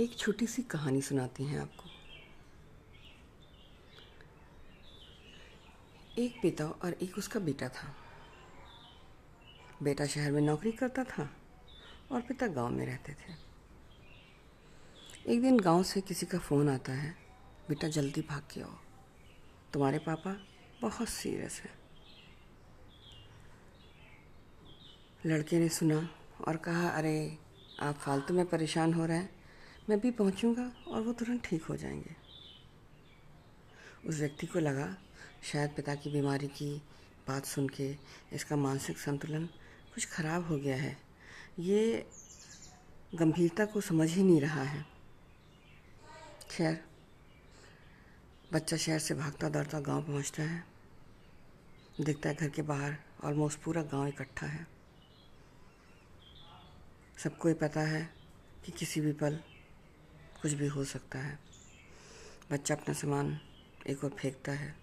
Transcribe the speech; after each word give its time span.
एक 0.00 0.16
छोटी 0.16 0.46
सी 0.46 0.62
कहानी 0.62 1.02
सुनाती 1.02 1.44
हैं 1.44 1.60
आपको। 1.60 1.84
एक 6.22 6.42
पिता 6.42 6.66
और 6.66 6.92
एक 6.92 7.18
उसका 7.18 7.40
बेटा 7.40 7.68
था। 7.68 7.96
बेटा 9.82 10.06
शहर 10.06 10.32
में 10.32 10.40
नौकरी 10.40 10.72
करता 10.72 11.04
था 11.04 11.36
और 12.12 12.20
पिता 12.20 12.46
गाँव 12.46 12.68
में 12.68 12.86
रहते 12.86 13.12
थे। 13.12 13.32
एक 15.32 15.42
दिन 15.42 15.60
गाँव 15.60 15.82
से 15.82 16.00
किसी 16.00 16.26
का 16.26 16.38
फ़ोन 16.38 16.68
आता 16.68 16.92
है, 16.92 17.16
बेटा 17.68 17.88
जल्दी 17.88 18.22
भाग 18.22 18.42
के 18.54 18.60
आओ। 18.60 18.78
तुम्हारे 19.72 19.98
पापा 19.98 20.46
बहुत 20.80 21.08
सीरियस 21.08 21.60
है। 21.60 21.78
लड़के 25.26 25.58
ने 25.58 25.68
सुना 25.68 26.08
और 26.48 26.56
कहा, 26.56 26.88
अरे, 26.88 27.38
आप 27.82 27.94
फालतू 27.94 28.34
में 28.34 28.46
परेशान 28.46 28.94
हो 28.94 29.06
रहे 29.06 29.16
हैं। 29.16 29.39
मैं 29.90 30.00
भी 30.00 30.10
पहुंचूँगा 30.10 30.72
और 30.88 31.02
वो 31.02 31.12
तुरंत 31.12 31.44
ठीक 31.44 31.62
हो 31.62 31.76
जाएँगे। 31.76 32.16
उस 34.08 34.18
व्यक्ति 34.18 34.46
को 34.46 34.58
लगा, 34.58 34.96
शायद 35.42 35.70
पिता 35.70 35.94
की 35.94 36.10
बीमारी 36.10 36.48
की 36.48 36.82
बात 37.28 37.44
सुन 37.44 37.68
के 37.68 37.96
इसका 38.32 38.56
मानसिक 38.56 38.98
संतुलन 38.98 39.46
कुछ 39.94 40.06
खराब 40.06 40.46
हो 40.46 40.56
गया 40.56 40.76
है। 40.76 40.98
ये 41.58 42.06
गंभीरता 43.14 43.64
को 43.64 43.80
समझ 43.80 44.10
ही 44.10 44.22
नहीं 44.22 44.40
रहा 44.40 44.62
है। 44.62 44.86
खैर, 46.50 46.84
बच्चा 48.52 48.76
शहर 48.76 48.98
से 48.98 49.14
भागता 49.14 49.48
दौड़ता 49.48 49.80
गाँव 49.80 50.02
पहुँचता 50.02 50.42
है। 50.42 50.64
दिखता 52.00 52.28
है 52.28 52.34
घर 52.34 52.48
के 52.48 52.62
बाहर 52.62 52.96
ऑलमोस्ट 53.24 53.58
पूरा 53.58 53.82
गाँव 53.82 54.06
इकट्ठा 54.06 54.46
है। 54.46 54.66
सबको 57.24 57.48
ये 57.48 57.54
पता 57.54 57.80
है 57.80 58.14
कि 58.64 58.72
किसी 58.72 59.00
भी 59.00 59.12
पल 59.12 59.40
कुछ 60.42 60.52
भी 60.52 60.66
हो 60.66 60.84
सकता 60.84 61.18
है। 61.18 61.38
बच्चा 62.52 62.74
अपना 62.74 62.94
सामान 62.94 63.38
एक 63.86 64.04
और 64.04 64.10
फेंकता 64.10 64.52
है। 64.52 64.74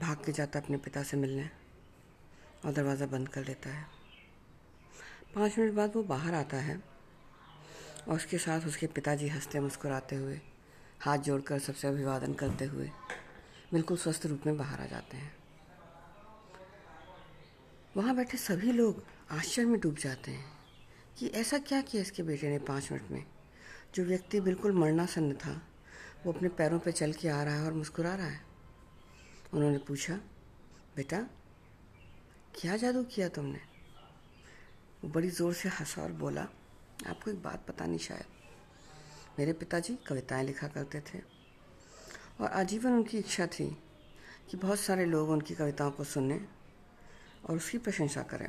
भाग 0.00 0.24
के 0.24 0.32
जाता 0.32 0.60
अपने 0.60 0.76
पिता 0.76 1.02
से 1.02 1.16
मिलने 1.16 1.48
और 2.64 2.72
दरवाज़ा 2.72 3.06
बंद 3.06 3.28
कर 3.28 3.44
लेता 3.44 3.70
है। 3.70 3.86
पाँच 5.34 5.58
मिनट 5.58 5.74
बाद 5.74 5.96
वो 5.96 6.02
बाहर 6.02 6.34
आता 6.34 6.56
है 6.56 6.80
और 8.08 8.14
उसके 8.14 8.38
साथ 8.38 8.66
उसके 8.66 8.86
पिताजी 8.86 9.28
हँसते 9.28 9.60
मुस्कुराते 9.60 10.16
हुए, 10.16 10.40
हाथ 11.00 11.18
जोड़कर 11.18 11.58
सबसे 11.58 11.88
अभिवादन 11.88 12.34
करते 12.34 12.64
हुए 12.64 12.90
बिल्कुल 13.72 13.96
स्वस्थ 13.96 14.26
रूप 14.26 14.46
में 14.46 14.56
बाहर 14.56 14.80
आ 14.80 14.86
जाते 14.86 15.16
हैं। 15.16 15.32
वहाँ 17.96 18.16
बैठे 18.16 18.38
सभी 18.38 18.72
लोग 18.72 19.02
आश्चर्य 19.30 19.66
में 19.66 19.80
डूब 19.80 19.96
जाते 19.96 20.30
हैं 20.30 20.44
कि 21.18 21.26
ऐसा 21.34 21.58
क्या 21.58 21.80
किया 21.80 22.02
इसके 22.02 22.22
बेटे 22.22 22.48
ने 22.48 22.58
पाँच 22.58 22.92
मिनट 22.92 23.10
में। 23.10 23.24
जो 23.96 24.04
व्यक्ति 24.04 24.40
बिल्कुल 24.40 24.72
मरना 24.72 25.06
सन्न 25.06 25.34
था, 25.34 25.62
वो 26.26 26.32
अपने 26.32 26.48
पैरों 26.48 26.78
पर 26.78 26.90
चल 26.90 27.12
के 27.12 27.28
आ 27.28 27.42
रहा 27.42 27.54
है 27.54 27.64
और 27.64 27.72
मुस्कुरा 27.72 28.14
रहा 28.14 28.26
है। 28.26 28.40
उन्होंने 29.54 29.78
पूछा, 29.78 30.14
बेटा, 30.96 31.20
क्या 32.60 32.76
जादू 32.76 33.02
किया 33.04 33.28
तुमने? 33.28 33.58
वो 35.04 35.10
बड़ी 35.10 35.30
ज़ोर 35.30 35.54
से 35.54 35.68
हंसा 35.68 36.02
और 36.02 36.12
बोला, 36.12 36.42
आपको 37.06 37.30
एक 37.30 37.42
बात 37.42 37.64
पता 37.68 37.86
नहीं 37.86 37.98
शायद। 37.98 38.24
मेरे 39.38 39.52
पिताजी 39.52 39.98
कविताएँ 40.06 40.44
लिखा 40.44 40.68
करते 40.68 41.00
थे 41.00 41.18
और 42.40 42.50
आजीवन 42.50 42.92
उनकी 42.92 43.18
इच्छा 43.18 43.46
थी 43.46 43.78
कि 44.50 44.56
बहुत 44.56 44.80
सारे 44.80 45.04
लोग 45.04 45.30
उनकी 45.30 45.54
कविताओं 45.54 45.90
को 45.90 46.04
सुने 46.04 46.40
और 47.48 47.56
उसकी 47.56 47.78
प्रशंसा 47.78 48.22
करें। 48.22 48.48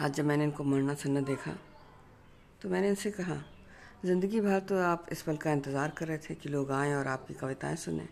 आज 0.00 0.12
जब 0.12 0.24
मैंने 0.24 0.44
इनको 0.44 0.64
मरना 0.64 0.94
सन्ना 0.94 1.20
देखा 1.20 1.58
तो 2.62 2.68
मैंने 2.68 2.88
इनसे 2.88 3.10
कहा 3.10 3.53
ज़िंदगी 4.04 4.40
भर 4.40 4.58
तो 4.60 4.78
आप 4.78 5.06
इस 5.12 5.20
पल 5.22 5.36
का 5.36 5.52
इंतज़ार 5.52 5.90
कर 5.98 6.06
रहे 6.06 6.18
थे 6.18 6.34
कि 6.34 6.48
लोग 6.48 6.70
आएँ 6.72 6.92
और 6.94 7.06
आपकी 7.08 7.34
कविताएँ 7.34 7.76
सुने। 7.76 8.06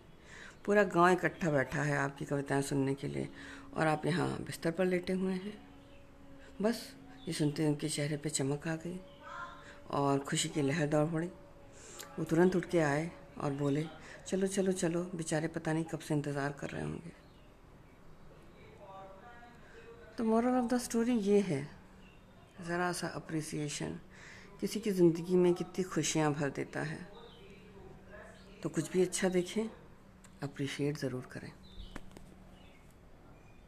पूरा 0.64 0.82
गाँव 0.84 1.08
इकट्ठा 1.12 1.50
बैठा 1.50 1.82
है 1.82 1.96
आपकी 1.98 2.24
कविताएँ 2.24 2.62
सुनने 2.62 2.94
के 2.94 3.08
लिए 3.08 3.28
और 3.76 3.86
आप 3.86 4.06
यहाँ 4.06 4.28
बिस्तर 4.46 4.70
पर 4.70 4.84
लेटे 4.84 5.12
हुए 5.12 5.32
हैं। 5.32 5.52
बस, 6.62 6.80
ये 7.28 7.32
सुनते 7.34 7.66
उनके 7.66 7.88
चेहरे 7.88 8.16
पे 8.16 8.30
चमक 8.30 8.68
आ 8.68 8.74
गई 8.76 9.00
और 9.90 10.18
खुशी 10.18 10.48
की 10.48 10.62
लहर 10.62 10.86
दौड़ 10.86 11.06
पड़ी। 11.08 11.26
वो 12.18 12.24
तुरंत 12.24 12.56
उठ 12.56 12.64
के 12.70 12.78
आए 12.80 13.10
और 13.38 13.52
बोले, 13.52 13.84
चलो 14.26 14.46
चलो 14.46 14.72
चलो, 14.72 15.02
बेचारे 15.14 15.48
पता 15.48 15.72
नहीं 15.72 15.84
कब 15.84 15.98
से 15.98 16.14
इंतज़ार 16.14 16.52
कर 16.60 16.70
रहे 16.70 16.82
होंगे। 16.82 17.12
तो 20.18 20.24
मॉरल 20.24 20.56
ऑफ़ 20.56 20.72
द 20.74 20.78
स्टोरी 20.78 21.18
ये 21.18 21.40
है, 21.40 21.62
ज़रा 22.66 22.90
सा 22.92 23.08
अप्रिसिएशन 23.08 23.98
किसी 24.62 24.80
की 24.80 24.90
ज़िंदगी 24.90 25.36
में 25.36 25.52
कितनी 25.54 25.82
खुशियाँ 25.84 26.32
भर 26.34 26.50
देता 26.50 26.80
है। 26.80 26.98
तो 28.62 28.68
कुछ 28.68 28.90
भी 28.92 29.02
अच्छा 29.02 29.28
देखें 29.28 29.62
अप्रिशिएट 30.42 30.98
ज़रूर 30.98 31.26
करें। 31.32 31.50